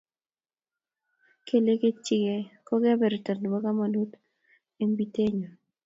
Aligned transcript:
Kelegityigei 1.47 2.43
ko 2.67 2.73
kebebertab 2.81 3.39
komonut 3.63 4.11
eng 4.81 4.93
pitenyo. 4.97 5.49